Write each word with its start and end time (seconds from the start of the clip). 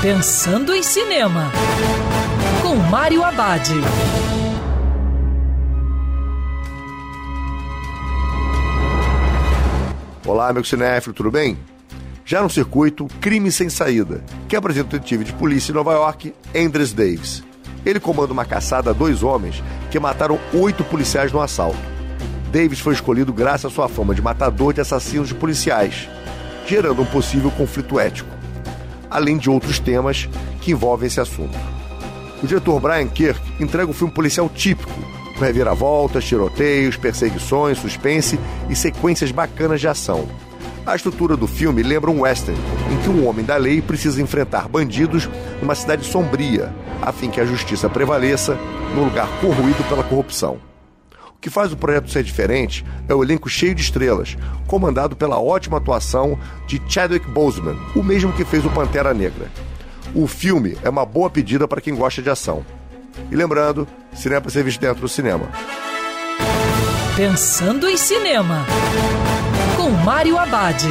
Pensando 0.00 0.72
em 0.72 0.80
Cinema, 0.80 1.50
com 2.62 2.76
Mário 2.76 3.24
Abad. 3.24 3.68
Olá, 10.24 10.52
meu 10.52 10.62
cinéfilo, 10.62 11.12
tudo 11.12 11.32
bem? 11.32 11.58
Já 12.24 12.40
no 12.40 12.48
circuito 12.48 13.08
Crime 13.20 13.50
Sem 13.50 13.68
Saída, 13.68 14.22
que 14.48 14.54
apresenta 14.54 14.86
o 14.86 14.90
detetive 15.00 15.24
de 15.24 15.32
polícia 15.32 15.72
em 15.72 15.74
Nova 15.74 15.94
York, 15.94 16.32
Andres 16.54 16.92
Davis. 16.92 17.42
Ele 17.84 17.98
comanda 17.98 18.32
uma 18.32 18.44
caçada 18.44 18.90
a 18.90 18.92
dois 18.92 19.24
homens 19.24 19.64
que 19.90 19.98
mataram 19.98 20.38
oito 20.54 20.84
policiais 20.84 21.32
no 21.32 21.40
assalto. 21.40 21.76
Davis 22.52 22.78
foi 22.78 22.94
escolhido 22.94 23.32
graças 23.32 23.72
à 23.72 23.74
sua 23.74 23.88
fama 23.88 24.14
de 24.14 24.22
matador 24.22 24.72
de 24.72 24.80
assassinos 24.80 25.26
de 25.26 25.34
policiais, 25.34 26.08
gerando 26.68 27.02
um 27.02 27.06
possível 27.06 27.50
conflito 27.50 27.98
ético 27.98 28.37
além 29.10 29.36
de 29.36 29.50
outros 29.50 29.78
temas 29.78 30.28
que 30.60 30.72
envolvem 30.72 31.06
esse 31.06 31.20
assunto. 31.20 31.56
O 32.42 32.46
diretor 32.46 32.78
Brian 32.80 33.08
Kirk 33.08 33.40
entrega 33.60 33.90
um 33.90 33.94
filme 33.94 34.12
policial 34.12 34.48
típico, 34.48 34.92
com 35.36 35.44
reviravoltas, 35.44 36.24
tiroteios, 36.24 36.96
perseguições, 36.96 37.78
suspense 37.78 38.38
e 38.68 38.76
sequências 38.76 39.30
bacanas 39.30 39.80
de 39.80 39.88
ação. 39.88 40.28
A 40.86 40.96
estrutura 40.96 41.36
do 41.36 41.46
filme 41.46 41.82
lembra 41.82 42.10
um 42.10 42.22
western, 42.22 42.58
em 42.90 42.96
que 43.02 43.10
um 43.10 43.28
homem 43.28 43.44
da 43.44 43.56
lei 43.56 43.82
precisa 43.82 44.22
enfrentar 44.22 44.68
bandidos 44.68 45.28
numa 45.60 45.74
cidade 45.74 46.06
sombria, 46.06 46.72
a 47.02 47.12
fim 47.12 47.30
que 47.30 47.40
a 47.40 47.44
justiça 47.44 47.90
prevaleça 47.90 48.58
num 48.94 49.04
lugar 49.04 49.28
corroído 49.40 49.84
pela 49.84 50.02
corrupção. 50.02 50.67
O 51.38 51.40
que 51.40 51.50
faz 51.50 51.72
o 51.72 51.76
projeto 51.76 52.10
ser 52.10 52.24
diferente 52.24 52.84
é 53.08 53.14
o 53.14 53.22
elenco 53.22 53.48
cheio 53.48 53.72
de 53.72 53.80
estrelas, 53.80 54.36
comandado 54.66 55.14
pela 55.14 55.40
ótima 55.40 55.76
atuação 55.76 56.36
de 56.66 56.82
Chadwick 56.88 57.30
Boseman, 57.30 57.76
o 57.94 58.02
mesmo 58.02 58.32
que 58.32 58.44
fez 58.44 58.64
o 58.64 58.70
Pantera 58.70 59.14
Negra. 59.14 59.48
O 60.16 60.26
filme 60.26 60.76
é 60.82 60.90
uma 60.90 61.06
boa 61.06 61.30
pedida 61.30 61.68
para 61.68 61.80
quem 61.80 61.94
gosta 61.94 62.20
de 62.20 62.28
ação. 62.28 62.66
E 63.30 63.36
lembrando, 63.36 63.86
cinema 64.12 64.40
para 64.40 64.50
ser 64.50 64.64
visto 64.64 64.80
dentro 64.80 65.00
do 65.00 65.08
cinema. 65.08 65.48
Pensando 67.14 67.88
em 67.88 67.96
cinema, 67.96 68.66
com 69.76 69.90
Mário 69.90 70.36
Abade. 70.36 70.88